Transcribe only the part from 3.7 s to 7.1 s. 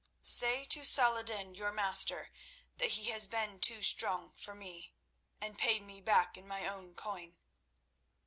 strong for me, and paid me back in my own